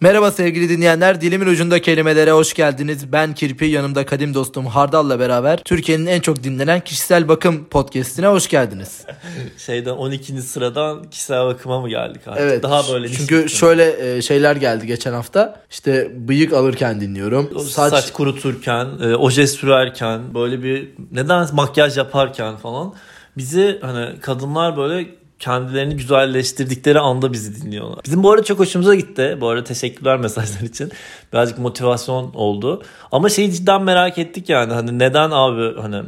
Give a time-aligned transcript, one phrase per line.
[0.00, 1.20] Merhaba sevgili dinleyenler.
[1.20, 3.12] Dilimin ucunda kelimelere hoş geldiniz.
[3.12, 8.48] Ben Kirpi, yanımda kadim dostum Hardal'la beraber Türkiye'nin en çok dinlenen kişisel bakım podcast'ine hoş
[8.48, 9.04] geldiniz.
[9.58, 10.42] Şeyden 12.
[10.42, 12.42] sıradan kişisel bakıma mı geldik artık?
[12.42, 12.62] Evet.
[12.62, 15.60] Daha böyle Çünkü niş- şöyle e, şeyler geldi geçen hafta.
[15.70, 17.60] İşte bıyık alırken dinliyorum.
[17.68, 22.94] saç, Saç, kuruturken, e, oje sürerken, böyle bir neden makyaj yaparken falan
[23.36, 25.06] bizi hani kadınlar böyle
[25.38, 28.00] kendilerini güzelleştirdikleri anda bizi dinliyorlar.
[28.04, 29.38] Bizim bu arada çok hoşumuza gitti.
[29.40, 30.92] Bu arada teşekkürler mesajlar için.
[31.32, 32.82] Birazcık motivasyon oldu.
[33.12, 36.02] Ama şeyi cidden merak ettik yani hani neden abi hani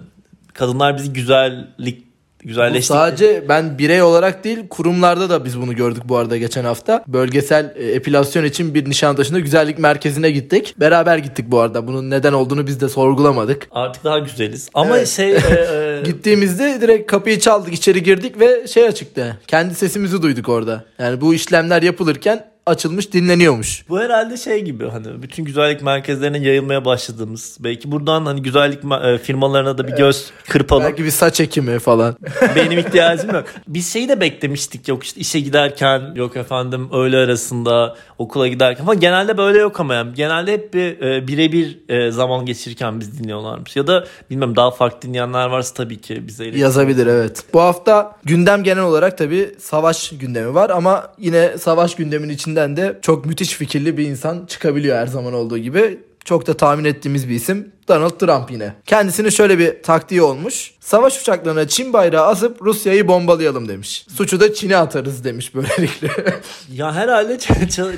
[0.52, 2.10] kadınlar bizi güzellik
[2.45, 2.85] Bu güzelleştik.
[2.85, 7.05] sadece ben birey olarak değil kurumlarda da biz bunu gördük bu arada geçen hafta.
[7.07, 10.75] Bölgesel e, epilasyon için bir Nişantaşı'nda güzellik merkezine gittik.
[10.80, 11.87] Beraber gittik bu arada.
[11.87, 13.69] Bunun neden olduğunu biz de sorgulamadık.
[13.71, 14.69] Artık daha güzeliz.
[14.75, 15.09] Ama Evet.
[15.09, 15.37] şey e,
[15.99, 19.38] e, Gittiğimizde direkt kapıyı çaldık, içeri girdik ve şey açıktı.
[19.46, 20.85] Kendi sesimizi duyduk orada.
[20.99, 23.85] Yani bu işlemler yapılırken açılmış, dinleniyormuş.
[23.89, 27.57] Bu herhalde şey gibi hani bütün güzellik merkezlerine yayılmaya başladığımız.
[27.61, 30.85] Belki buradan hani güzellik e, firmalarına da bir göz kırpalım.
[30.85, 32.17] Belki bir saç ekimi falan.
[32.57, 33.45] Benim ihtiyacım yok.
[33.69, 39.01] Biz şeyi de beklemiştik yok işte işe giderken yok efendim öğle arasında okula giderken falan.
[39.01, 40.15] Genelde böyle yok ama yani.
[40.15, 43.77] Genelde hep bir e, birebir e, zaman geçirirken biz dinliyorlarmış.
[43.77, 46.45] Ya da bilmem daha farklı dinleyenler varsa tabii ki bize.
[46.45, 47.45] Yazabilir evet.
[47.52, 52.29] Bu hafta gündem genel olarak tabii savaş gündemi var ama yine savaş gündemin
[52.61, 55.99] içinden de çok müthiş fikirli bir insan çıkabiliyor her zaman olduğu gibi.
[56.25, 58.74] Çok da tahmin ettiğimiz bir isim Donald Trump yine.
[58.87, 60.74] Kendisinin şöyle bir taktiği olmuş.
[60.80, 64.06] Savaş uçaklarına Çin bayrağı asıp Rusya'yı bombalayalım demiş.
[64.16, 66.11] Suçu da Çin'e atarız demiş böylelikle.
[66.72, 67.38] Ya herhalde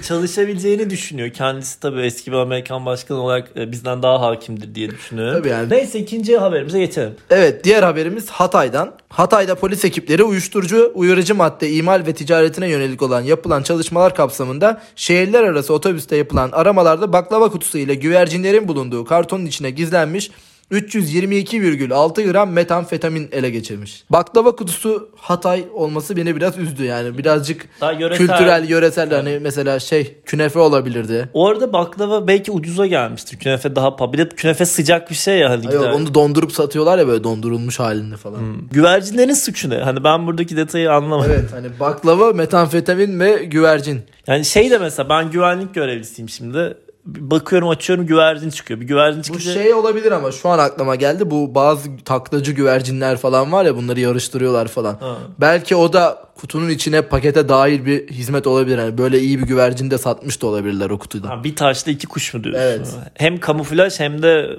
[0.02, 1.30] çalışabileceğini düşünüyor.
[1.30, 5.38] Kendisi tabii eski bir Amerikan başkanı olarak e, bizden daha hakimdir diye düşünüyorum.
[5.38, 5.70] Tabii yani.
[5.70, 7.14] Neyse ikinci haberimize geçelim.
[7.30, 8.94] Evet diğer haberimiz Hatay'dan.
[9.08, 15.42] Hatay'da polis ekipleri uyuşturucu, uyarıcı madde imal ve ticaretine yönelik olan yapılan çalışmalar kapsamında şehirler
[15.42, 20.30] arası otobüste yapılan aramalarda baklava kutusu ile güvercinlerin bulunduğu kartonun içine gizlenmiş
[20.72, 24.04] 322,6 gram metamfetamin ele geçirmiş.
[24.10, 28.26] Baklava kutusu Hatay olması beni biraz üzdü yani birazcık Daha yöresel.
[28.26, 31.28] kültürel yöresel hani mesela şey künefe olabilirdi.
[31.34, 33.38] Orada baklava belki ucuza gelmiştir.
[33.38, 34.12] Künefe daha pahalı.
[34.12, 35.50] Bir de künefe sıcak bir şey ya.
[35.50, 35.90] Hani Ay, gider.
[35.90, 38.40] onu dondurup satıyorlar ya böyle dondurulmuş halinde falan.
[38.70, 39.76] Güvercinlerin suçu ne?
[39.76, 41.32] Hani ben buradaki detayı anlamadım.
[41.34, 44.00] Evet hani baklava, metamfetamin ve güvercin.
[44.26, 46.74] Yani şey de mesela ben güvenlik görevlisiyim şimdi.
[47.06, 48.80] Bakıyorum açıyorum güvercin çıkıyor.
[48.80, 51.30] Bir güvercin Bu çıkınca şey olabilir ama şu an aklıma geldi.
[51.30, 54.96] Bu bazı taklacı güvercinler falan var ya bunları yarıştırıyorlar falan.
[55.00, 55.18] Ha.
[55.40, 58.78] Belki o da kutunun içine pakete dahil bir hizmet olabilir.
[58.78, 61.28] Yani böyle iyi bir güvercin de satmış da olabilirler o kutuda.
[61.30, 62.62] Ha, bir taşla iki kuş mu diyorsun?
[62.62, 62.94] Evet.
[63.14, 64.56] Hem kamuflaj hem de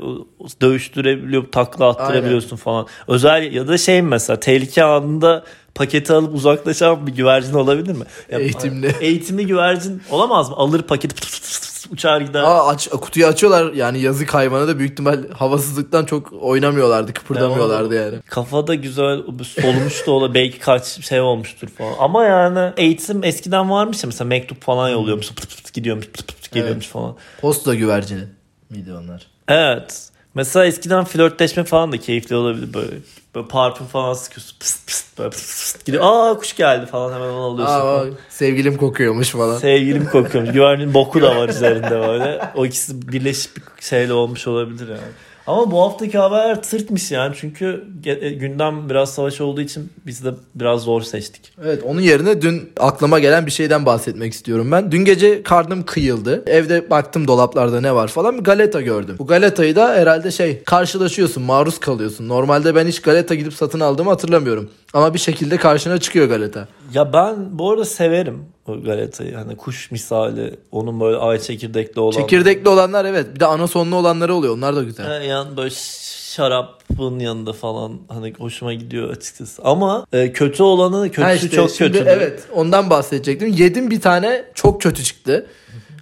[0.61, 2.87] dövüştürebiliyor, takla attırabiliyorsun falan.
[3.07, 5.43] Özel ya da şey mesela tehlike anında
[5.75, 8.05] paketi alıp uzaklaşan bir güvercin olabilir mi?
[8.31, 8.95] Ya, Eğitimli.
[9.01, 10.55] Eğitimli güvercin olamaz mı?
[10.55, 11.15] Alır paketi
[11.91, 12.43] uçar gider.
[12.43, 18.15] Aa, aç, kutuyu açıyorlar yani yazık hayvanı da büyük ihtimal havasızlıktan çok oynamıyorlardı kıpırdamıyorlardı yani.
[18.29, 21.93] Kafada güzel solmuş da ola belki kaç şey olmuştur falan.
[21.99, 25.27] Ama yani eğitim eskiden varmış ya mesela mektup falan yolluyormuş.
[25.33, 27.15] Pıt pıt gidiyormuş pıt pıt geliyormuş falan.
[27.41, 28.23] Posta güvercini
[28.69, 29.27] miydi onlar?
[29.47, 30.09] Evet.
[30.35, 32.95] Mesela eskiden flörtleşme falan da keyifli olabilir böyle.
[33.35, 34.57] Böyle parfüm falan sıkıyorsun.
[34.59, 36.03] Pıst pıst böyle pıst pıst gidiyor.
[36.05, 37.75] Aa kuş geldi falan hemen onu alıyorsun.
[37.75, 39.57] Aa, sevgilim kokuyormuş falan.
[39.57, 40.53] Sevgilim kokuyormuş.
[40.53, 42.41] Güvercinin boku da var üzerinde böyle.
[42.55, 45.11] O ikisi birleşip bir şeyle olmuş olabilir yani.
[45.47, 47.35] Ama bu haftaki haber tırtmış yani.
[47.39, 51.53] Çünkü e, gündem biraz savaş olduğu için biz de biraz zor seçtik.
[51.63, 54.91] Evet onun yerine dün aklıma gelen bir şeyden bahsetmek istiyorum ben.
[54.91, 56.43] Dün gece karnım kıyıldı.
[56.47, 59.15] Evde baktım dolaplarda ne var falan bir galeta gördüm.
[59.19, 62.29] Bu galetayı da herhalde şey karşılaşıyorsun maruz kalıyorsun.
[62.29, 64.69] Normalde ben hiç galeta gidip satın aldığımı hatırlamıyorum.
[64.93, 66.67] Ama bir şekilde karşına çıkıyor galeta.
[66.93, 69.35] Ya ben bu arada severim o galetayı.
[69.35, 70.55] Hani kuş misali.
[70.71, 72.21] Onun böyle ay çekirdekli olan.
[72.21, 75.21] Çekirdekli olanlar evet bir de ana sonlu olanları oluyor onlar da güzel.
[75.21, 75.73] Yani böyle
[76.35, 79.61] şarabın yanında falan hani hoşuma gidiyor açıkçası.
[79.65, 82.03] Ama e, kötü olanı kötüsü Ha işte çok kötü.
[82.07, 83.47] Evet ondan bahsedecektim.
[83.47, 85.45] Yedim bir tane çok kötü çıktı.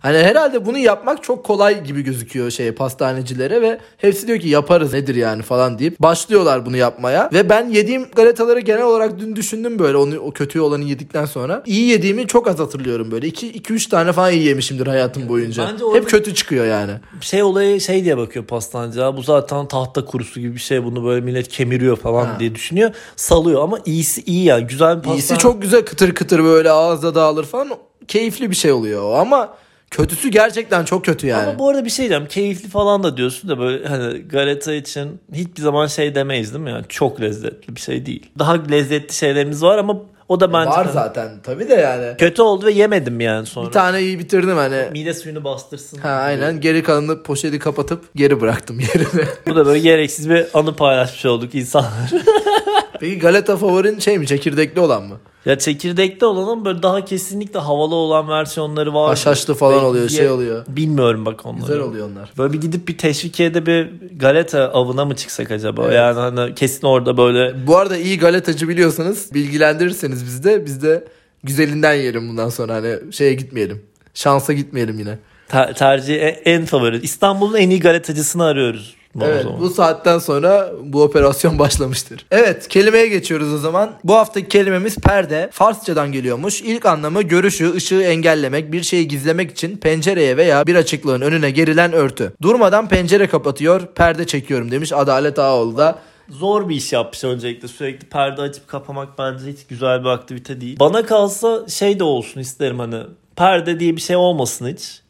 [0.02, 4.94] Hani herhalde bunu yapmak çok kolay gibi gözüküyor şey pastanecilere ve hepsi diyor ki yaparız
[4.94, 7.30] nedir yani falan deyip başlıyorlar bunu yapmaya.
[7.34, 11.64] Ve ben yediğim galetaları genel olarak dün düşündüm böyle onu o kötü olanı yedikten sonra.
[11.66, 13.28] İyi yediğimi çok az hatırlıyorum böyle.
[13.28, 15.68] 2 2 3 tane falan iyi yemişimdir hayatım boyunca.
[15.74, 16.92] Bence Hep kötü çıkıyor yani.
[17.22, 19.00] Şey olayı şey diye bakıyor pastancı.
[19.00, 20.84] "Ya Bu zaten tahta kurusu gibi bir şey.
[20.84, 22.38] Bunu böyle millet kemiriyor falan Ha.
[22.40, 22.92] diye düşünüyor.
[23.16, 24.68] Salıyor ama iyisi iyi yani.
[24.68, 25.18] Güzel bir pastane.
[25.18, 27.70] İyisi çok güzel kıtır kıtır böyle ağızda dağılır falan.
[28.08, 29.54] Keyifli bir şey oluyor ama
[29.92, 31.50] kötüsü gerçekten çok kötü yani.
[31.50, 32.26] Ama bu arada bir şey diyeceğim.
[32.28, 36.70] Keyifli falan da diyorsun da böyle hani galeta için hiçbir zaman şey demeyiz değil mi?
[36.70, 38.32] Yani çok lezzetli bir şey değil.
[38.40, 39.98] Daha lezzetli şeylerimiz var ama
[40.30, 42.18] O da bence Var zaten tabii de yani.
[42.18, 43.68] kötü oldu ve yemedim yani sonra.
[43.68, 44.86] Bir tane iyi bitirdim hani.
[44.92, 45.98] Mide suyunu bastırsın.
[45.98, 49.28] Ha aynen geri kalanını poşeti kapatıp geri bıraktım yerine.
[49.48, 52.12] Bu da böyle gereksiz bir anı paylaşmış olduk insanlar.
[53.00, 55.20] Peki galeta favorin şey mi çekirdekli olan mı?
[55.46, 59.10] Ya çekirdekte olanın böyle daha kesinlikle havalı olan versiyonları var.
[59.10, 60.66] Haşhaşlı falan oluyor, şey oluyor.
[60.68, 61.62] Bilmiyorum bak onları.
[61.62, 62.32] Güzel oluyor onlar.
[62.38, 63.90] Böyle bir gidip bir teşvikiyede bir
[64.20, 65.84] galeta avına mı çıksak acaba?
[65.86, 65.96] Evet.
[65.96, 71.08] Yani hani kesin orada böyle Bu arada iyi galetacı biliyorsanız bilgilendirirseniz biz de biz de
[71.44, 73.82] güzelinden yiyelim bundan sonra hani şeye gitmeyelim.
[74.14, 75.18] Şansa gitmeyelim yine.
[75.48, 77.00] ter- tercih en, en favori.
[77.02, 78.96] İstanbul'un en iyi galetacısını arıyoruz.
[79.22, 82.26] Evet bu saatten sonra bu operasyon başlamıştır.
[82.32, 83.92] Evet kelimeye geçiyoruz o zaman.
[84.04, 85.50] Bu haftaki kelimemiz perde.
[85.54, 86.62] Farsçadan geliyormuş.
[86.62, 91.94] İlk anlamı görüşü, ışığı engellemek, bir şeyi gizlemek için pencereye veya bir açıklığın önüne gerilen
[91.94, 92.34] örtü.
[92.42, 96.00] Durmadan pencere kapatıyor, perde çekiyorum demiş Adalet Ağaoğlu da.
[96.30, 97.68] Zor bir iş yapmış öncelikle.
[97.68, 100.80] Sürekli perde açıp kapamak bence hiç güzel bir aktivite değil.
[100.80, 102.98] Bana kalsa şey de olsun isterim hani
[103.36, 105.01] perde diye bir şey olmasın hiç.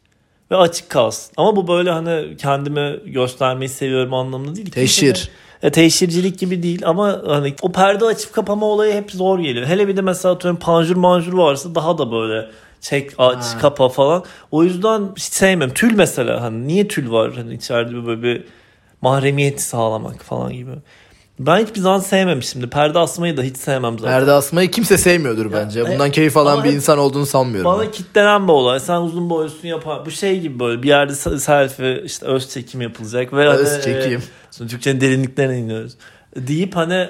[0.52, 1.32] Ve açık kalsın.
[1.36, 4.70] Ama bu böyle hani kendime göstermeyi seviyorum anlamında değil.
[4.70, 5.14] Teşhir.
[5.14, 5.30] Kimse
[5.62, 9.66] E, teşhircilik gibi değil ama hani o perde açıp kapama olayı hep zor geliyor.
[9.66, 12.50] Hele bir de mesela atıyorum panjur manjur varsa daha da böyle
[12.80, 13.58] çek aç Ha.
[13.60, 14.24] kapa falan.
[14.50, 15.70] O yüzden hiç sevmem.
[15.74, 18.44] Tül mesela hani niye tül var hani içeride böyle bir
[19.00, 20.70] mahremiyet sağlamak falan gibi.
[21.40, 22.70] Ben hiçbir zaman sevmemişimdir.
[22.70, 24.18] Perde asmayı da hiç sevmem zaten.
[24.18, 25.80] Perde asmayı kimse sevmiyordur bence.
[25.80, 27.70] e, Bundan keyif alan bir hep- insan olduğunu sanmıyorum.
[27.72, 27.90] Bana ben.
[27.90, 28.80] kitlenen bir olay.
[28.80, 30.06] Sen uzun boylusun yapar.
[30.06, 33.32] Bu şey gibi böyle bir yerde se- selfie işte öz çekim yapılacak.
[33.32, 34.18] Ve Öz hani, çekim.
[34.18, 35.92] e, sonra Türkçenin derinliklerine iniyoruz.
[36.36, 37.08] Deyip hani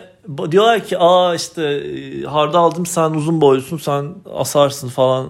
[0.51, 5.29] diyorlar ki aa işte e, harda aldım sen uzun boylusun sen asarsın falan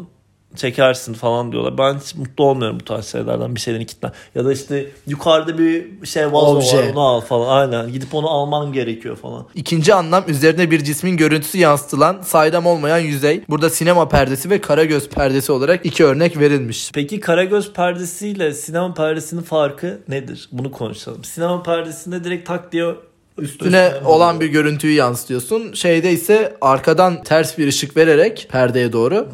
[0.57, 1.79] çekersin falan diyorlar.
[1.79, 4.13] Ben hiç mutlu olmuyorum bu tarz şeylerden bir şeylerin kitlen.
[4.35, 6.79] Ya da işte yukarıda bir şey vazo Obje.
[6.79, 7.57] var onu al falan.
[7.57, 9.47] Aynen gidip onu alman gerekiyor falan.
[9.55, 13.43] İkinci anlam üzerine bir cismin görüntüsü yansıtılan saydam olmayan yüzey.
[13.49, 16.91] Burada sinema perdesi ve karagöz perdesi olarak iki örnek verilmiş.
[16.95, 20.49] Peki Karagöz perdesiyle sinema perdesinin farkı nedir?
[20.53, 21.25] Bunu konuşalım.
[21.25, 22.95] Sinema perdesinde direkt tak diye
[23.39, 25.73] Üstüne olan bir görüntüyü yansıtıyorsun.
[25.73, 29.29] Şeyde ise arkadan ters bir ışık vererek perdeye doğru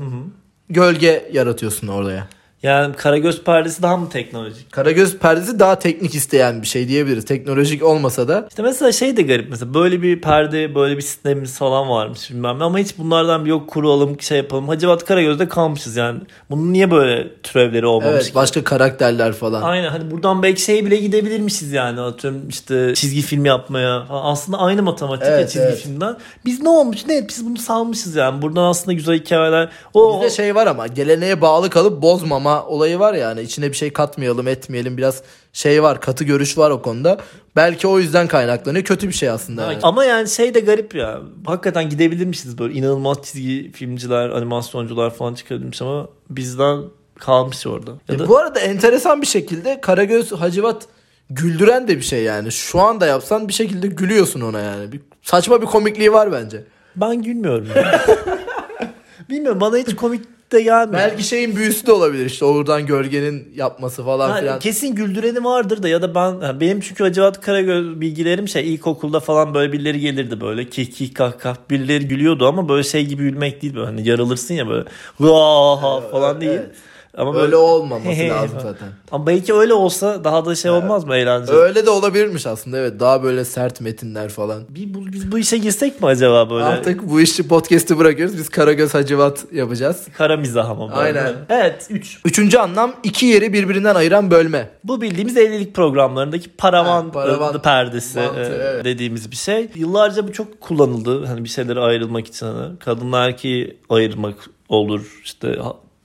[0.70, 2.29] gölge yaratıyorsun oraya.
[2.63, 4.73] Yani Karagöz perdesi daha mı teknolojik?
[4.73, 7.25] Karagöz perdesi daha teknik isteyen bir şey diyebiliriz.
[7.25, 11.59] Teknolojik olmasa da İşte mesela şey de garip mesela böyle bir perde böyle bir sistemimiz
[11.59, 14.69] falan varmış bilmem ne ama hiç bunlardan bir yok kuralım şey yapalım.
[14.69, 16.21] Hacivat Karagöz'de kalmışız yani.
[16.51, 18.35] Bunun niye böyle türevleri olmamış evet ki?
[18.35, 19.63] başka karakterler falan.
[19.63, 24.33] Aynen hani buradan belki şey bile gidebilirmişiz yani atıyorum işte çizgi film yapmaya falan.
[24.33, 25.79] aslında aynı matematik Evet, çizgi evet.
[25.79, 26.17] filmden.
[26.45, 29.69] Biz ne olmuş ne biz bunu salmışız yani buradan aslında güzel hikayeler.
[29.95, 33.93] O Bizde şey var ama geleneğe bağlı kalıp bozmama olayı var yani içine bir şey
[33.93, 35.23] katmayalım etmeyelim biraz
[35.53, 37.19] şey var katı görüş var o konuda.
[37.56, 39.62] Belki o yüzden kaynaklanıyor kötü bir şey aslında.
[39.62, 39.79] yani.
[39.83, 41.21] Ama yani şey de garip ya.
[41.47, 46.79] Hakikaten gidebilirmişiz böyle inanılmaz çizgi filmciler, animasyoncular falan çıkarılmış ama bizden
[47.19, 47.91] kalmış orada.
[48.09, 50.87] Ya E, da bu arada enteresan bir şekilde Karagöz Hacivat
[51.31, 52.53] güldüren de bir şey yani.
[52.53, 54.93] Şu anda yapsan bir şekilde gülüyorsun ona yani.
[54.93, 56.65] Bir, saçma bir komikliği var bence.
[56.97, 57.69] ben gülmüyorum.
[57.77, 58.00] ya.
[59.31, 60.93] Bilmiyorum bana hiç komik de gelmiyor.
[60.93, 64.59] Belki şeyin büyüsü de olabilir işte oradan gölgenin yapması falan Ha, filan.
[64.59, 69.21] kesin güldüreni vardır da ya da ben ha, benim çünkü Hacivat Karagöz bilgilerim şey ilkokulda
[69.21, 73.23] falan böyle birileri gelirdi böyle kih kih kah kah birileri gülüyordu ama böyle şey gibi
[73.23, 74.85] gülmek değil böyle hani yarılırsın ya böyle
[75.21, 76.52] ha falan değil.
[76.52, 76.71] Evet.
[77.19, 78.89] Ama Öyle böyle olmaması lazım zaten.
[79.13, 81.57] Ama belki öyle olsa daha da şey olmaz mı eğlenceli?
[81.57, 83.01] Öyle de olabilirmiş aslında evet.
[83.01, 84.63] Daha böyle sert metinler falan.
[84.69, 86.65] Bir, bu, biz bu işe girsek mi acaba böyle?
[86.65, 88.39] Artık bu işi podcast'ı bırakıyoruz.
[88.39, 90.07] Biz Karagöz Hacivat yapacağız.
[90.19, 90.97] Kara mizah ama.
[90.97, 91.21] böyle.
[91.21, 91.35] Aynen.
[91.49, 92.21] Evet 3.
[92.25, 94.71] Üçüncü anlam iki yeri birbirinden ayıran bölme.
[94.85, 98.85] Bu bildiğimiz evlilik programlarındaki paravan, Ha, paravan e, perdesi mantığı, e, evet.
[98.85, 99.69] dediğimiz bir şey.
[99.75, 101.27] Yıllarca bu çok kullanıldı.
[101.27, 104.35] Hani bir şeyleri ayrılmak için hani kadınla erkeği ayırmak
[104.69, 105.21] olur.
[105.25, 105.59] İşte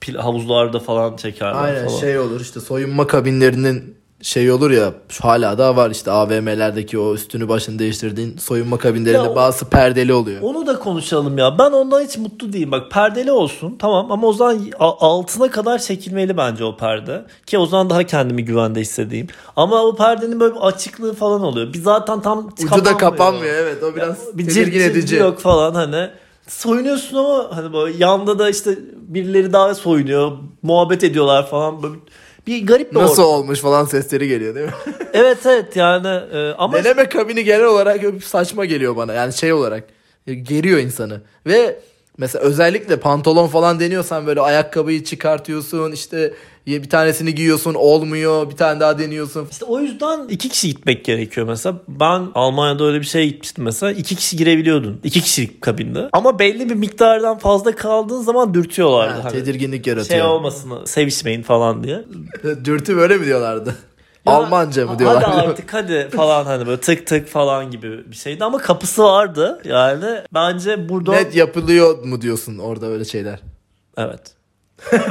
[0.04, 1.98] pil, havuzlarda falan çekerler Aynen falan.
[2.00, 7.14] şey olur işte soyunma kabinlerinin şey olur ya şu hala da var işte AVM'lerdeki o
[7.14, 10.40] üstünü başını değiştirdiğin soyunma kabinlerinde Ya bazı perdeli oluyor.
[10.42, 11.58] Onu da konuşalım ya.
[11.58, 12.72] Ben ondan hiç mutlu değilim.
[12.72, 17.24] Bak perdeli olsun tamam ama o zaman altına kadar çekilmeli bence o perde.
[17.46, 19.26] Ki o zaman daha kendimi güvende hissedeyim.
[19.56, 21.72] Ama o perdenin böyle bir açıklığı falan oluyor.
[21.72, 25.16] Bir zaten tam Ucu da kapanmıyor evet o biraz bir tedirgin edici.
[25.16, 26.10] yok falan hani.
[26.48, 30.32] Soyunuyorsun ama hani böyle yanda da işte birileri daha soyunuyor.
[30.62, 31.82] Muhabbet ediyorlar falan.
[31.82, 31.94] Böyle
[32.46, 33.34] bir garip bir Nasıl ortam.
[33.34, 34.72] olmuş falan sesleri geliyor değil mi?
[35.12, 39.84] Evet evet yani e, ama Deneme kabini genel olarak saçma geliyor bana yani şey olarak
[40.26, 41.80] e, geriyor insanı ve
[42.18, 46.34] Mesela özellikle pantolon falan deniyorsan böyle ayakkabıyı çıkartıyorsun işte
[46.66, 49.48] bir tanesini giyiyorsun olmuyor bir tane daha deniyorsun.
[49.50, 51.76] İşte o yüzden iki kişi gitmek gerekiyor mesela.
[51.88, 53.92] Ben Almanya'da öyle bir şey gitmiştim mesela.
[53.92, 55.00] iki kişi girebiliyordun.
[55.04, 56.08] iki kişilik kabinde.
[56.12, 59.12] Ama belli bir miktardan fazla kaldığın zaman dürtüyorlardı.
[59.14, 60.20] Ha, Hani tedirginlik yaratıyor.
[60.20, 62.04] şey olmasın sevişmeyin falan diye.
[62.64, 63.74] Dürtü böyle mi diyorlardı?
[64.26, 65.22] Ya, Almanca mı diyorlar?
[65.22, 69.60] Hadi artık hadi falan hani böyle tık tık falan gibi bir şeydi ama kapısı vardı
[69.64, 73.40] yani bence burada Net yapılıyor mu diyorsun orada öyle şeyler?
[73.96, 74.20] evet.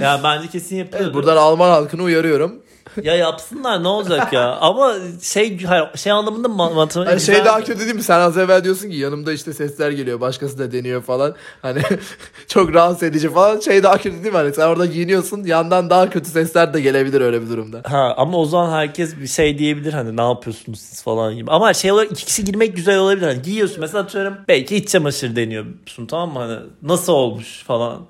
[0.00, 1.04] ya bence kesin yapıyordu.
[1.04, 2.62] Evet, buradan Alman halkını uyarıyorum.
[3.02, 5.58] Ya yapsınlar ne olacak ya ama şey
[5.96, 8.02] şey anlamında ma- matematik Hani şey daha kötü değil mi?
[8.02, 10.20] Sen az evvel diyorsun ki yanımda işte sesler geliyor.
[10.20, 11.34] Başkası da deniyor falan.
[11.62, 11.82] Hani
[12.48, 13.60] çok rahatsız edici falan.
[13.60, 14.38] Şey daha kötü değil mi?
[14.38, 15.44] Hani sen orada giyiniyorsun.
[15.44, 17.82] Yandan daha kötü sesler de gelebilir öyle bir durumda.
[17.84, 21.50] Ha ama o zaman herkes bir şey diyebilir hani ne yapıyorsunuz siz falan gibi.
[21.50, 23.26] Ama şey olarak iki kişi girmek güzel olabilir.
[23.26, 26.38] Hani giyiyorsun mesela atıyorum belki iç çamaşır deniyorsun tamam mı?
[26.38, 28.00] Hani nasıl olmuş falan.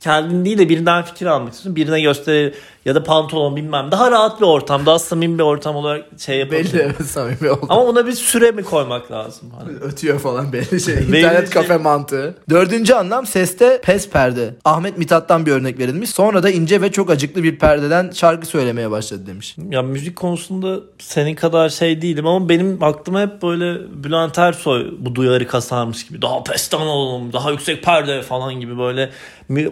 [0.00, 1.76] Kendin değil de birinden fikir almak istiyorsun.
[1.76, 2.54] Birine gösterir
[2.84, 3.90] ya da pantolon bilmem.
[3.90, 6.78] Daha rahat bir ortam, daha samimi bir ortam olarak şey yapabilirsin.
[6.78, 7.66] Belli evet samimi oldu.
[7.68, 9.50] Ama ona bir süre mi koymak lazım?
[9.58, 9.76] Hani.
[9.76, 10.96] Ötüyor falan belli şey.
[10.96, 11.62] Belli İnternet şey.
[11.62, 12.34] kafe mantığı.
[12.50, 14.54] Dördüncü anlam seste pes perde.
[14.64, 16.10] Ahmet Mithat'tan bir örnek verilmiş.
[16.10, 19.56] Sonra da ince ve çok acıklı bir perdeden şarkı söylemeye başladı demiş.
[19.70, 25.14] Ya müzik konusunda senin kadar şey değilim ama benim aklıma hep böyle Bülent Ersoy bu
[25.14, 26.22] duyarı kasarmış gibi.
[26.22, 29.10] Daha pestan olalım, daha yüksek perde falan gibi böyle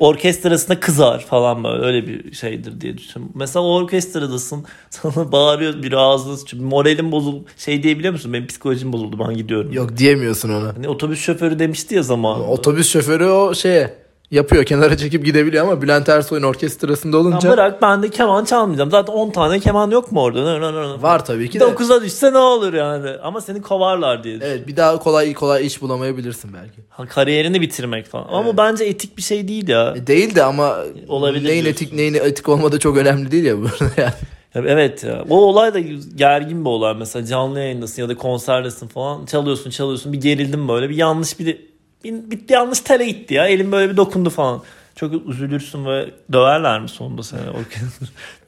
[0.00, 3.32] orkestrasında kızar falan böyle öyle bir şeydir diye düşünüyorum.
[3.34, 6.64] Mesela orkestradasın sana bağırıyor biri ağzını sıçıyor.
[6.64, 7.44] Moralim bozuldu.
[7.56, 8.32] Şey diyebiliyor musun?
[8.32, 9.72] Benim psikolojim bozuldu ben gidiyorum.
[9.72, 10.76] Yok diyemiyorsun ona.
[10.76, 12.48] Hani otobüs şoförü demişti ya zaman.
[12.48, 14.64] Otobüs şoförü o şeye yapıyor.
[14.64, 18.90] Kenara çekip gidebiliyor ama Bülent Ersoy'un orkestrasında Ya olunca bırak ben de keman çalmayacağım.
[18.90, 21.02] Zaten 10 tane keman yok mu orada?
[21.02, 21.64] Var tabii ki de.
[21.64, 23.10] 9'a düşse ne olur yani.
[23.22, 26.80] Ama seni kovarlar diye Evet bir daha kolay kolay iş bulamayabilirsin belki.
[26.88, 28.26] Ha, kariyerini bitirmek falan.
[28.28, 29.94] Ama bu bence etik bir şey değil ya.
[29.96, 30.76] E, değil de ama
[31.08, 31.84] Olabilir neyin diyorsun.
[31.84, 34.12] etik neyin etik olmadığı çok önemli değil ya burada yani.
[34.54, 35.24] Ya Evet ya.
[35.30, 35.80] O olay da
[36.16, 36.94] gergin bir olay.
[36.98, 39.26] Mesela canlı yayındasın ya da konserdesin falan.
[39.26, 40.12] Çalıyorsun çalıyorsun.
[40.12, 40.88] Bir gerildim böyle.
[40.90, 41.58] Bir yanlış bir,
[42.04, 43.46] bir yanlış tele gitti ya.
[43.46, 44.62] Elim böyle bir dokundu falan.
[44.96, 47.40] Çok üzülürsün ve döverler mi sonunda seni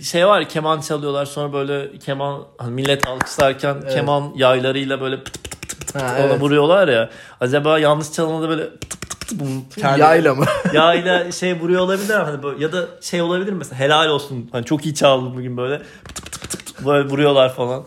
[0.02, 3.95] şey var keman çalıyorlar sonra böyle keman hani millet alkışlarken Evet.
[3.95, 6.40] keman yaylarıyla böyle pıt pıt pıt pıt Ha, ona evet.
[6.40, 7.11] vuruyorlar ya.
[7.40, 9.38] Acaba yanlış çalana da böyle pıt pıt pıt
[9.71, 10.45] pıt kendi- Yayla mı?
[10.73, 14.85] yağıyla şey vuruyor olabilir hani böyle ya da şey olabilir mesela helal olsun hani çok
[14.87, 17.87] iyi çaldın bugün böyle pıt pıt pıt pıt böyle vuruyorlar falan.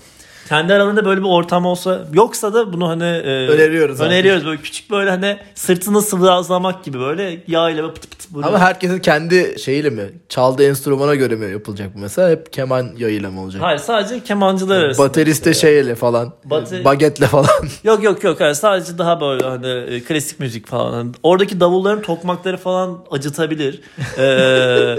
[0.50, 4.08] Kendi aralarında böyle bir ortam olsa yoksa da bunu hani e, Öneriyoruz abi.
[4.08, 8.48] Öneriyoruz böyle küçük böyle hani sırtını sıvazlamak gibi böyle yağıyla böyle pıt pıt vuruyor.
[8.48, 10.10] Ama herkesin kendi şeyiyle mi?
[10.30, 12.30] Çaldığı enstrümana göre mi yapılacak bu mesela?
[12.30, 13.62] Hep keman yayıyla mı olacak?
[13.62, 15.08] Hayır sadece kemancılar arasında.
[15.08, 15.68] Bateriste işte.
[15.68, 16.34] şeyle falan.
[16.50, 17.50] Bate- Bagetle falan.
[17.84, 20.94] Yok yok yok hayır, sadece daha böyle hani e, klasik müzik falan.
[20.94, 23.82] Hani oradaki davulların tokmakları falan acıtabilir.
[24.18, 24.98] Ee,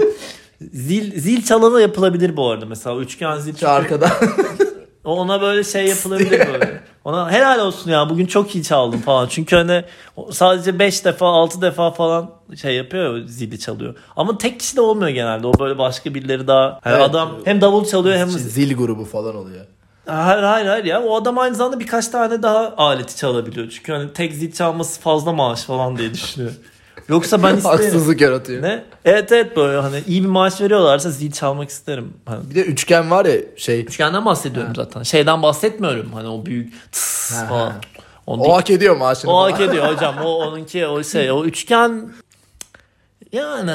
[0.73, 3.55] zil zil çalana yapılabilir bu arada mesela üçgen zil.
[3.57, 4.09] Şu arkada.
[5.05, 6.81] Ona böyle şey yapılabilir böyle.
[7.05, 9.27] Ona helal olsun ya bugün çok iyi çaldım falan.
[9.27, 9.83] Çünkü hani
[10.31, 12.31] sadece 5 defa 6 defa falan
[12.61, 13.95] şey yapıyor ya, zili çalıyor.
[14.15, 15.47] Ama tek kişi de olmuyor genelde.
[15.47, 17.09] O böyle başka birileri daha hani Evet.
[17.09, 19.65] adam hem davul çalıyor hem Zil grubu falan oluyor.
[20.05, 21.03] Hayır hayır hayır ya.
[21.03, 23.69] O adam aynı zamanda birkaç tane daha aleti çalabiliyor.
[23.69, 26.51] Çünkü hani tek zil çalması fazla maaş falan diye düşünüyor.
[27.09, 27.77] Yoksa ben isterim.
[27.77, 28.61] Haksızlık yaratıyor.
[28.61, 28.83] Ne?
[29.05, 32.13] Evet evet böyle hani iyi bir maaş veriyorlarsa zil çalmak isterim.
[32.25, 33.81] Hani Bir de üçgen var ya şey.
[33.81, 35.03] üçgenden bahsediyorum zaten.
[35.03, 36.13] Şeyden bahsetmiyorum.
[36.13, 37.69] Hani o büyük tıs Ha, falan.
[37.69, 37.75] ha.
[38.27, 39.31] Onu O hak ediyor maaşını.
[39.31, 39.51] o falan.
[39.51, 40.15] hak ediyor hocam.
[40.23, 42.09] O onunki o şey o üçgen
[43.35, 43.71] yani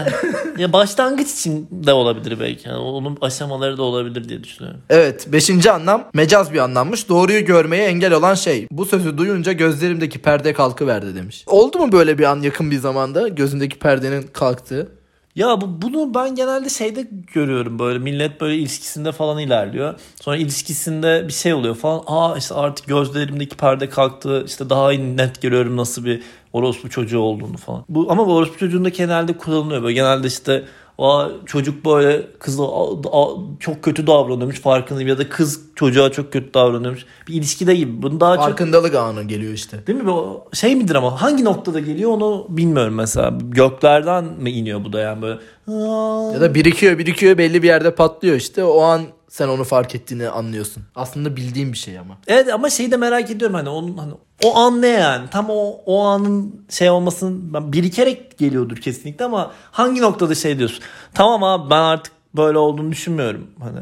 [0.59, 2.69] ya başlangıç için de olabilir belki.
[2.69, 4.81] Yani onun aşamaları da olabilir diye düşünüyorum.
[4.91, 5.33] Evet.
[5.33, 7.09] Beşinci anlam mecaz bir anlammış.
[7.09, 8.69] Doğruyu görmeye engel olan şey.
[8.71, 11.45] Bu sözü duyunca gözlerimdeki perde kalkıverdi demiş.
[11.47, 15.01] Oldu mu böyle bir an yakın bir zamanda gözündeki perdenin kalktığı?
[15.35, 19.95] Ya bu, bunu ben genelde şeyde görüyorum böyle millet böyle ilişkisinde falan ilerliyor.
[20.21, 22.03] Sonra ilişkisinde bir şey oluyor falan.
[22.07, 24.45] Aa işte artık gözlerimdeki perde kalktı.
[24.47, 27.85] İşte daha iyi net görüyorum nasıl bir orospu çocuğu olduğunu falan.
[27.89, 29.95] Bu ama bu orospu çocuğunda genelde kullanılıyor böyle.
[29.95, 30.65] Genelde işte
[30.99, 36.33] Aa, çocuk böyle kıza a- a- çok kötü davranıyormuş farkındayım ya da kız çocuğa çok
[36.33, 37.05] kötü davranıyormuş.
[37.29, 38.03] Bir ilişkide gibi.
[38.03, 39.87] Bunu daha çok Farkındalık anı geliyor işte.
[39.87, 40.07] Değil mi?
[40.07, 43.39] Bu şey midir ama hangi noktada geliyor onu bilmiyorum mesela.
[43.43, 45.39] Göklerden mi iniyor bu da yani böyle?
[45.69, 48.65] Aa, Ya da birikiyor birikiyor belli bir yerde patlıyor işte.
[48.65, 50.83] O an sen onu fark ettiğini anlıyorsun.
[50.95, 52.19] Aslında bildiğin bir şey ama.
[52.27, 54.13] Evet ama şeyi de merak ediyorum hani onun hani
[54.45, 55.31] o an ne yani?
[55.31, 60.85] Tam o o anın şey olmasının ben birikerek geliyordur kesinlikle ama hangi noktada şey diyorsun?
[61.15, 63.81] Tamam abi ben artık böyle olduğunu düşünmüyorum hani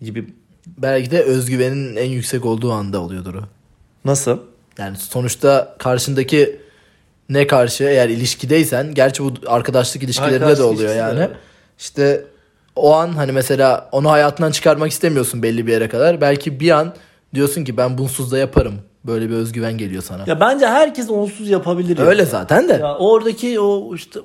[0.00, 0.34] gibi.
[0.66, 3.42] Belki de özgüvenin en yüksek olduğu anda oluyordur o.
[4.04, 4.38] Nasıl?
[4.78, 6.60] Yani sonuçta karşındaki
[7.28, 11.18] ne karşı eğer ilişkideysen gerçi bu arkadaşlık ilişkilerinde de Arkadaşlık oluyor de, yani.
[11.18, 11.30] evet.
[11.78, 12.24] İşte
[12.76, 16.20] o an hani mesela onu hayatından çıkarmak istemiyorsun belli bir yere kadar.
[16.20, 16.92] Belki bir an
[17.34, 18.74] diyorsun ki ben bunsuz da yaparım.
[19.06, 20.24] Böyle bir özgüven geliyor sana.
[20.26, 21.98] Ya bence herkes onsuz yapabilir.
[21.98, 22.04] ya.
[22.04, 22.72] Öyle zaten de.
[22.72, 24.20] Ya oradaki o işte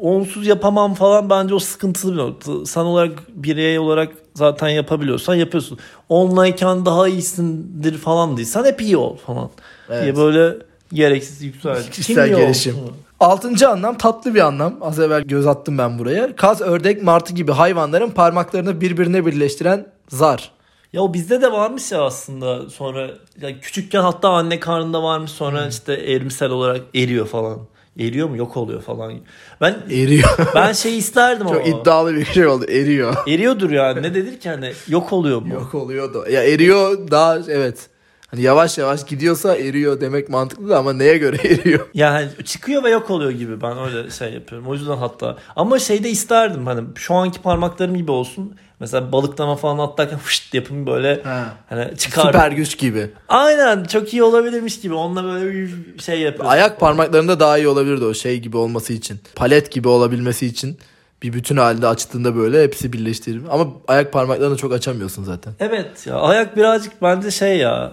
[0.00, 2.66] onsuz yapamam falan bence o sıkıntılı bir nokta.
[2.66, 5.78] Sen olarak birey olarak zaten yapabiliyorsan yapıyorsun.
[6.08, 9.50] Onlayken daha iyisindir falan değilsen hep iyi ol falan.
[9.90, 10.02] Evet.
[10.02, 10.56] Diye böyle
[10.92, 11.82] gereksiz yüksel.
[11.90, 12.74] Kişisel gelişim.
[12.78, 12.96] olsun?
[13.22, 14.76] Altıncı anlam tatlı bir anlam.
[14.80, 16.36] Az evvel göz attım ben buraya.
[16.36, 20.50] Kaz, ördek, martı gibi hayvanların parmaklarını birbirine birleştiren zar.
[20.92, 23.10] Ya o bizde de varmış ya aslında sonra
[23.40, 27.58] ya küçükken hatta anne karnında varmış sonra işte erimsel olarak eriyor falan.
[27.98, 29.14] Eriyor mu yok oluyor falan.
[29.60, 30.28] Ben Eriyor.
[30.54, 31.56] ben şey isterdim ama.
[31.56, 32.64] Çok iddialı bir şey oldu.
[32.64, 33.16] Eriyor.
[33.28, 35.54] Eriyordur yani ne dedir ki hani yok oluyor mu?
[35.54, 36.30] Yok oluyor da.
[36.30, 37.88] Ya eriyor daha evet.
[38.32, 41.88] Hani yavaş yavaş gidiyorsa eriyor demek mantıklı da ama neye göre eriyor?
[41.94, 44.68] Yani çıkıyor ve yok oluyor gibi ben öyle şey yapıyorum.
[44.68, 48.54] O yüzden hatta ama şeyde isterdim hani şu anki parmaklarım gibi olsun.
[48.80, 51.44] Mesela balıklama falan atlarken fışt yapayım böyle Ha.
[51.68, 52.22] hani çıkar.
[52.22, 53.10] Süper güç gibi.
[53.28, 54.94] Aynen çok iyi olabilirmiş gibi.
[54.94, 56.50] Onunla böyle bir şey yapıyorum.
[56.50, 59.20] Ayak parmaklarında daha iyi olabilirdi o şey gibi olması için.
[59.36, 60.78] Palet gibi olabilmesi için.
[61.22, 63.42] Bir bütün halde açtığında böyle hepsi birleştirir.
[63.50, 65.52] Ama ayak parmaklarını çok açamıyorsun zaten.
[65.60, 67.92] Evet ya ayak birazcık bence şey ya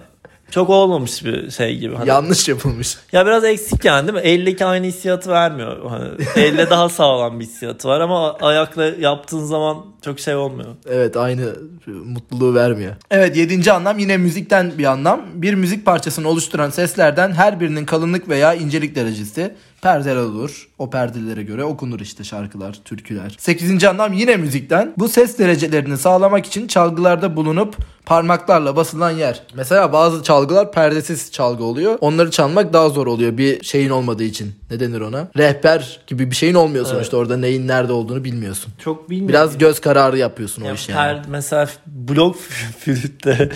[0.51, 1.95] çok olmamış bir şey gibi.
[1.95, 2.15] Hani, ya.
[2.15, 2.97] Yanlış yapılmış.
[3.13, 4.29] biraz eksik yani değil mi?
[4.29, 5.89] Eldeki aynı hissiyatı vermiyor.
[5.89, 6.09] Hani
[6.45, 10.69] elde daha sağlam bir hissiyatı var ama ayakla yaptığın zaman çok şey olmuyor.
[10.89, 11.55] Evet aynı
[11.87, 12.95] mutluluğu vermiyor.
[13.11, 15.21] Evet yedinci anlam yine müzikten bir anlam.
[15.33, 20.67] Bir müzik parçasını oluşturan seslerden her birinin kalınlık veya incelik derecesi perdeler olur.
[20.79, 23.35] O perdelere göre okunur işte şarkılar, türküler.
[23.39, 24.93] Sekizinci anlam yine müzikten.
[24.97, 29.43] Bu ses derecelerini sağlamak için çalgılarda bulunup parmaklarla basılan yer.
[29.55, 31.97] Mesela bazı çalgılar perdesiz çalgı oluyor.
[32.01, 34.53] Onları çalmak daha zor oluyor bir şeyin olmadığı için.
[34.71, 35.27] Ne denir ona?
[35.37, 37.17] Rehber gibi bir şeyin olmuyor sonuçta.
[37.17, 38.73] Orada neyin nerede olduğunu bilmiyorsun.
[38.83, 39.29] Çok bilmiyorum.
[39.29, 40.97] Biraz göz kararı yapıyorsun o Yani iş yani.
[40.99, 42.35] per- mesela blok
[42.79, 43.49] flütte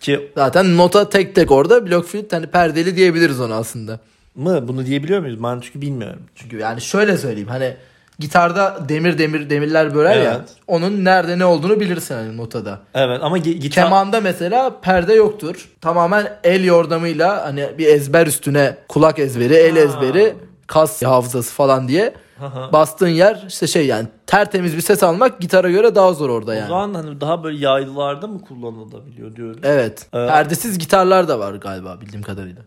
[0.00, 4.00] ki Zaten nota tek tek orada blok flüt hani perdeli diyebiliriz ona aslında.
[4.34, 5.42] Mı bunu diyebiliyor muyuz?
[5.42, 6.20] Ben çünkü bilmiyorum.
[6.34, 7.76] Çünkü yani şöyle söyleyeyim hani
[8.18, 10.48] gitarda demir demir demirler böler ya Evet.
[10.66, 12.78] onun nerede ne olduğunu bilirsin hani notada.
[12.94, 15.68] Evet ama gi- gitar Kemanda mesela perde yoktur.
[15.80, 19.78] Tamamen el yordamıyla hani bir ezber üstüne kulak ezberi, el Ha.
[19.78, 20.34] ezberi,
[20.66, 22.72] kas hafızası falan diye Aha.
[22.72, 26.54] bastığın yer işte şey yani tertemiz bir ses almak gitara göre daha zor orada O
[26.54, 26.68] yani.
[26.68, 29.60] zaman hani daha böyle yaylılarda mı kullanılabiliyor diyorum.
[29.62, 30.06] Evet.
[30.14, 32.62] Ee, Perdesiz gitarlar da var galiba bildiğim kadarıyla.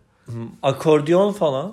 [0.62, 1.72] Akordeon falan.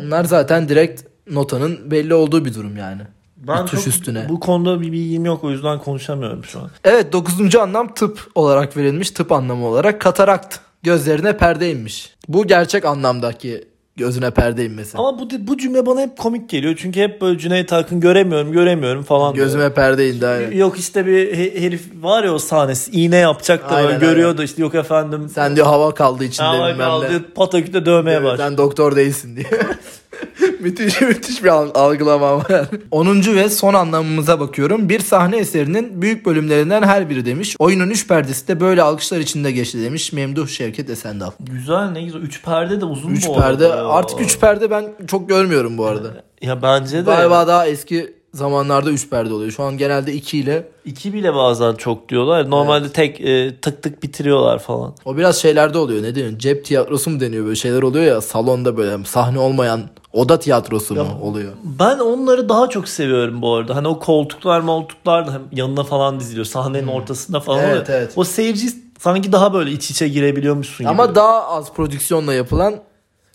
[0.00, 3.02] Onlar zaten direkt notanın belli olduğu bir durum yani.
[3.36, 4.26] Ben Bir tuş üstüne.
[4.28, 6.70] bu konuda bir bilgim yok o yüzden konuşamıyorum şu an.
[6.84, 9.10] Evet dokuzuncu anlam tıp olarak verilmiş.
[9.10, 10.58] Tıp anlamı olarak katarakt.
[10.82, 12.14] Gözlerine perde inmiş.
[12.28, 14.98] Bu gerçek anlamdaki gözüne perde inmesi.
[14.98, 16.74] Ama bu bu cümle bana hep komik geliyor.
[16.78, 19.34] Çünkü hep böyle Cüneyt Arkın göremiyorum, göremiyorum falan.
[19.34, 19.46] diyor.
[19.46, 20.50] Gözüme perde indi aynen.
[20.52, 24.38] Yok işte bir he- herif var ya o sahnesi iğne yapacak da Aynen, böyle görüyor
[24.38, 25.28] da işte yok efendim.
[25.34, 26.84] Sen diyor hava kaldı içinde Hava bilmem ne.
[26.84, 28.36] kaldı pataküte dövmeye Evet, var.
[28.36, 29.46] Sen doktor değilsin diye.
[30.60, 32.68] müthiş müthiş bir al- algılama var.
[32.90, 33.06] 10.
[33.34, 34.88] ve son anlamımıza bakıyorum.
[34.88, 37.56] Bir sahne eserinin büyük bölümlerinden her biri demiş.
[37.58, 40.12] Oyunun üç perdesi de böyle alkışlar içinde geçti demiş.
[40.12, 41.30] Memduh Şevket Esendal.
[41.40, 42.20] Güzel ne güzel.
[42.20, 43.64] Üç perde de uzun 3 bu arada perde.
[43.64, 43.88] ya.
[43.88, 46.24] Artık 3 perde ben çok görmüyorum bu arada.
[46.42, 47.02] Ya bence de.
[47.02, 49.50] Galiba daha eski zamanlarda 3 perde oluyor.
[49.50, 52.50] Şu an genelde 2 ile İki bile bazen çok diyorlar.
[52.50, 54.94] Normalde tek e, tık tık bitiriyorlar falan.
[55.04, 56.02] o biraz şeylerde oluyor.
[56.02, 56.38] Ne diyorsun?
[56.38, 59.80] Cep tiyatrosu mu deniyor böyle şeyler oluyor ya salonda böyle sahne olmayan
[60.12, 61.52] oda tiyatrosu mu oluyor?
[61.64, 63.76] Ben onları daha çok seviyorum bu arada.
[63.76, 66.44] Hani o koltuklar moltuklar da yanına falan diziliyor.
[66.46, 67.64] Sahnenin ortasında falan Hmm.
[67.68, 67.98] Evet, oluyor.
[68.00, 68.12] evet.
[68.16, 68.66] O seyirci
[68.98, 70.88] sanki daha böyle iç içe girebiliyormuşsun gibi.
[70.88, 72.74] Ama daha az prodüksiyonla yapılan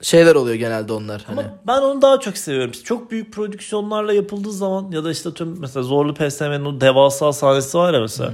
[0.02, 1.40] şeyler oluyor genelde onlar hani.
[1.40, 2.72] Ama ben onu daha çok seviyorum.
[2.84, 7.78] Çok büyük prodüksiyonlarla yapıldığı zaman ya da işte tüm mesela Zorlu PSM'nin o devasa sahnesi
[7.78, 8.34] var ya mesela.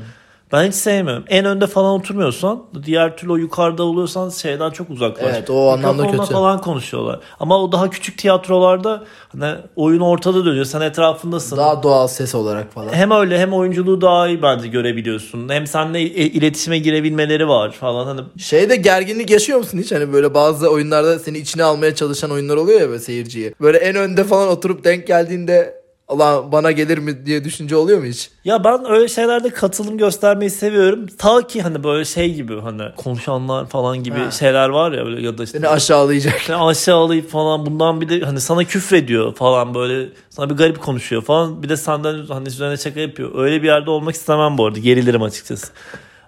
[0.52, 1.24] Ben hiç sevmiyorum.
[1.28, 5.36] En önde falan oturmuyorsan, diğer türlü o yukarıda oluyorsan şeyden çok uzaklaş.
[5.36, 6.34] Evet, o anlamda Mikrofonla kötü.
[6.34, 7.20] falan konuşuyorlar.
[7.40, 9.04] Ama o daha küçük tiyatrolarda
[9.40, 10.66] hani oyun ortada dönüyor.
[10.66, 11.58] Sen etrafındasın.
[11.58, 12.94] Daha doğal ses olarak falan.
[12.94, 15.50] Hem öyle hem oyunculuğu daha iyi bence görebiliyorsun.
[15.50, 18.06] Hem seninle iletişime girebilmeleri var falan.
[18.06, 19.92] Hani Şeyde gerginlik yaşıyor musun hiç?
[19.92, 23.54] Hani böyle bazı oyunlarda seni içine almaya çalışan oyunlar oluyor ya böyle seyirciyi.
[23.62, 28.06] Böyle en önde falan oturup denk geldiğinde Allah bana gelir mi diye düşünce oluyor mu
[28.06, 28.30] hiç?
[28.46, 31.06] Ya ben öyle şeylerde katılım göstermeyi seviyorum.
[31.18, 34.32] Ta ki hani böyle şey gibi hani konuşanlar falan gibi Ha.
[34.32, 36.42] şeyler var ya böyle ya da işte Seni aşağılayacak.
[36.42, 41.22] seni aşağılayıp falan bundan bir de hani sana küfrediyor falan böyle sana bir garip konuşuyor
[41.22, 41.64] falan.
[41.64, 43.32] Bir de senden hani üzerine şaka yapıyor.
[43.44, 44.80] Öyle bir yerde olmak istemem bu arada.
[44.80, 45.68] Gerilirim açıkçası.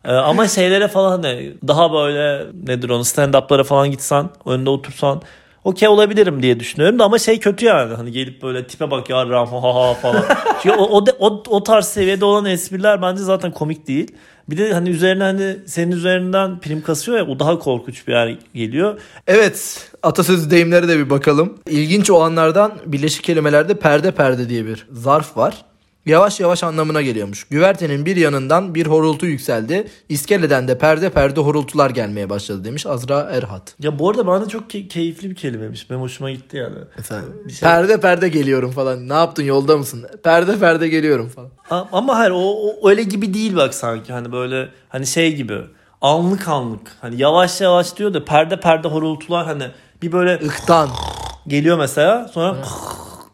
[0.06, 5.22] Ee, ama şeylere falan hani daha böyle nedir onu stand-up'lara falan gitsen önünde otursan
[5.67, 9.30] okey olabilirim diye düşünüyorum da ama şey kötü yani hani gelip böyle tipe bak ya
[9.30, 10.23] ram ha ha falan.
[10.63, 14.12] Çünkü o, o, o, o tarz seviyede olan espriler bence zaten komik değil.
[14.49, 18.38] Bir de hani üzerine hani senin üzerinden prim kasıyor ya o daha korkunç bir yer
[18.56, 18.99] geliyor.
[19.27, 21.58] Evet atasözü deyimlere de bir bakalım.
[21.69, 25.65] İlginç olanlardan birleşik kelimelerde perde perde diye bir zarf var.
[26.08, 27.43] Yavaş yavaş anlamına geliyormuş.
[27.43, 29.88] Güvertenin bir yanından bir horultu yükseldi.
[30.10, 33.76] İskeleden de perde perde horultular gelmeye başladı demiş Azra Erhat.
[33.80, 35.89] Ya bu arada bana çok key- keyifli bir kelimemiş.
[35.89, 36.76] Benim hoşuma gitti yani.
[36.98, 39.10] Mesela Bir şey- perde perde geliyorum falan.
[39.10, 40.06] Ne yaptın yolda mısın?
[40.24, 41.50] Perde perde geliyorum falan.
[41.91, 42.38] Ama hayır o,
[42.82, 45.58] o öyle gibi değil bak sanki hani böyle hani şey gibi
[46.02, 49.63] anlık anlık hani yavaş yavaş diyor da perde perde horultular hani
[50.02, 50.89] bir böyle Iktan.
[51.48, 52.58] geliyor mesela sonra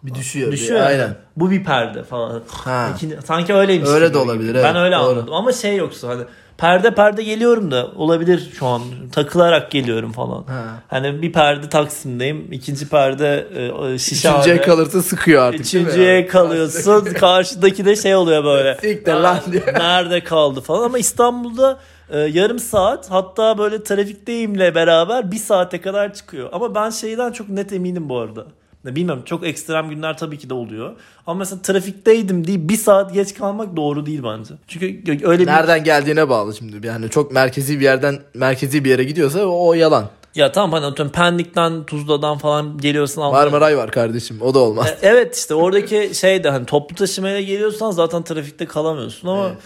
[0.03, 0.47] Bir düşüyor.
[0.47, 0.87] bir- düşüyor yani.
[0.89, 1.15] Aynen.
[1.37, 2.41] Bu bir perde falan.
[2.47, 2.89] Ha.
[2.95, 3.89] İkinci- sanki öyleymiş.
[3.89, 4.57] Öyle gibi de olabilir, gibi.
[4.57, 5.03] evet, Ben öyle doğru.
[5.09, 6.23] anladım ama şey yoksa hani
[6.57, 10.43] perde perde geliyorum da olabilir şu an takılarak geliyorum falan.
[10.43, 10.63] Ha.
[10.87, 13.47] Hani bir perde Taksim'deyim, ikinci perde
[13.93, 14.39] e, Şişhane.
[14.39, 15.59] Üçüncüye kalırsa sıkıyor artık.
[15.61, 17.05] Üçüncüye kalıyorsun.
[17.19, 18.75] Karşıdaki de şey oluyor böyle.
[18.81, 19.67] Siktir lan diyor.
[19.73, 26.13] Nerede kaldı falan ama İstanbul'da e, yarım saat hatta böyle trafikteyimle beraber bir saate kadar
[26.13, 26.49] çıkıyor.
[26.51, 28.45] Ama ben şeyden çok net eminim bu arada.
[28.85, 30.91] Bilmiyorum çok ekstrem günler tabii ki de oluyor.
[31.27, 34.53] Ama mesela trafikteydim diye bir saat geç kalmak doğru değil bence.
[34.67, 35.47] Çünkü öyle bir...
[35.47, 36.87] Nereden geldiğine bağlı şimdi.
[36.87, 40.09] Yani çok merkezi bir yerden merkezi bir yere gidiyorsa o, yalan.
[40.35, 43.21] Ya tamam hani atıyorum Pendik'ten Tuzla'dan falan geliyorsun.
[43.21, 43.51] anlarım.
[43.51, 44.41] Marmaray var kardeşim.
[44.41, 44.87] O da olmaz.
[44.87, 49.57] E, Evet işte oradaki şey de hani toplu taşımaya geliyorsan zaten trafikte kalamıyorsun ama Evet.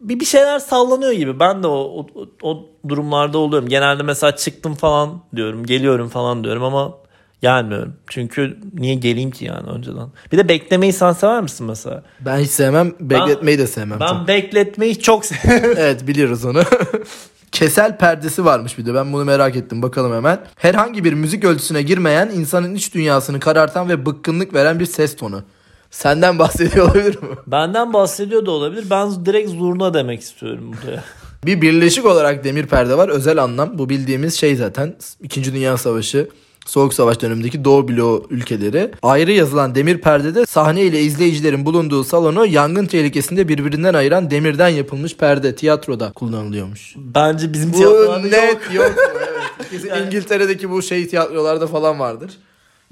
[0.00, 1.40] bir bir şeyler sallanıyor gibi.
[1.40, 3.68] Ben de o, o, o durumlarda oluyorum.
[3.68, 6.94] Genelde mesela çıktım falan diyorum, geliyorum falan diyorum ama
[7.42, 7.92] gelmiyorum.
[8.06, 10.08] Çünkü niye geleyim ki yani önceden?
[10.32, 12.02] Bir de beklemeyi sen sever misin mesela?
[12.20, 12.92] Ben hiç sevmem.
[13.00, 14.00] Bekletmeyi de sevmem.
[14.00, 14.28] Ben çok.
[14.28, 15.74] bekletmeyi çok seviyorum.
[15.78, 16.62] evet biliyoruz onu.
[17.52, 20.40] Kesel perdesi varmış bir de ben bunu merak ettim bakalım hemen.
[20.56, 25.42] Herhangi bir müzik ölçüsüne girmeyen insanın iç dünyasını karartan ve bıkkınlık veren bir ses tonu.
[25.90, 27.28] Senden bahsediyor olabilir mi?
[27.46, 28.84] Benden bahsediyor da olabilir.
[28.90, 31.04] Ben direkt zurna demek istiyorum buraya.
[31.46, 33.08] Bir birleşik olarak demir perde var.
[33.08, 33.78] Özel anlam.
[33.78, 34.96] Bu bildiğimiz şey zaten.
[35.22, 36.28] İkinci Dünya Savaşı,
[36.68, 38.90] Soğuk Savaş dönemindeki Doğu bloğu ülkeleri.
[39.02, 45.16] Ayrı yazılan demir perdede sahne ile izleyicilerin bulunduğu salonu yangın tehlikesinde birbirinden ayıran demirden yapılmış
[45.16, 46.94] perde tiyatroda kullanılıyormuş.
[46.96, 48.74] Bence bizim tiyatrolarda net yok.
[48.74, 48.94] yok.
[48.98, 49.70] evet.
[49.70, 52.30] Kesin İngiltere'deki bu şey tiyatrolarda falan vardır.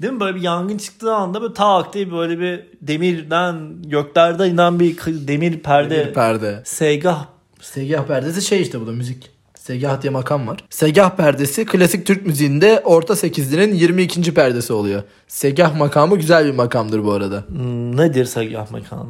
[0.01, 0.19] Değil mi?
[0.19, 5.59] Böyle bir yangın çıktığı anda böyle tak diye böyle bir demirden göklerden inen bir demir
[5.59, 5.99] perde.
[5.99, 6.61] Demir perde.
[6.65, 7.25] Segah.
[7.61, 9.36] Segah perdesi şey işte bu da müzik.
[9.67, 10.63] Segah diye makam var.
[10.69, 14.33] Segah perdesi klasik Türk müziğinde orta sekizlinin 22.
[14.33, 15.03] perdesi oluyor.
[15.27, 17.43] Segah makamı güzel bir makamdır bu arada.
[17.47, 19.09] Hmm, nedir segah mekanı?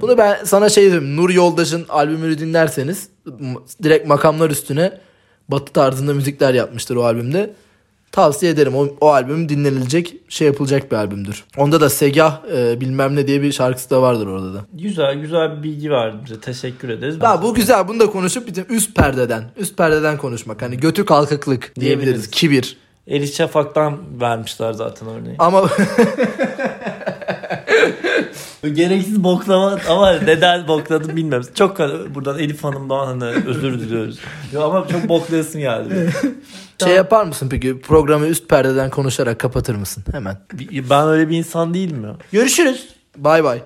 [0.00, 1.16] Bunu ben sana şey diyeyim.
[1.16, 3.08] Nur Yoldaş'ın albümünü dinlerseniz
[3.82, 5.00] direkt makamlar üstüne
[5.48, 7.54] batı tarzında müzikler yapmıştır o albümde.
[8.14, 8.74] Tavsiye ederim.
[8.76, 11.44] O, o albüm dinlenilecek, şey yapılacak bir albümdür.
[11.56, 14.64] Onda da Segah e, bilmem ne diye bir şarkısı da vardır orada da.
[14.72, 16.40] Güzel güzel bir bilgi verdin bize.
[16.40, 17.16] Teşekkür ederiz.
[17.22, 17.88] Ya bu güzel.
[17.88, 20.62] Bunu da konuşup bizim üst perdeden, üst perdeden konuşmak.
[20.62, 21.72] Hani götü kalkıklık.
[21.80, 22.30] Diyebiliriz.
[22.30, 22.76] Kibir.
[23.06, 25.36] Elif Şafak'tan vermişler zaten örneği.
[25.38, 25.62] Ama
[28.72, 31.46] Gereksiz boklama ama neden bokladım bilmiyorum.
[31.54, 31.78] Çok
[32.14, 34.18] buradan Elif Hanım'dan hani özür diliyoruz.
[34.52, 36.10] Yo, ama çok boklayasım geldi.
[36.84, 37.80] şey yapar mısın peki?
[37.80, 40.04] Programı üst perdeden konuşarak kapatır mısın?
[40.12, 40.36] Hemen.
[40.90, 42.16] Ben öyle bir insan değilim ya.
[42.32, 42.88] Görüşürüz.
[43.16, 43.60] Bay bay.